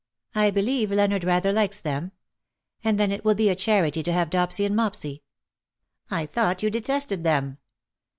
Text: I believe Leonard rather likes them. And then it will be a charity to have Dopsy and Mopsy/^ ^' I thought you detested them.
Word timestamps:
I 0.33 0.49
believe 0.49 0.89
Leonard 0.89 1.23
rather 1.23 1.53
likes 1.53 1.79
them. 1.79 2.11
And 2.83 2.99
then 2.99 3.11
it 3.11 3.23
will 3.23 3.35
be 3.35 3.49
a 3.49 3.55
charity 3.55 4.01
to 4.01 4.11
have 4.11 4.31
Dopsy 4.31 4.65
and 4.65 4.75
Mopsy/^ 4.75 5.17
^' 5.17 5.21
I 6.09 6.25
thought 6.25 6.63
you 6.63 6.71
detested 6.71 7.23
them. 7.23 7.59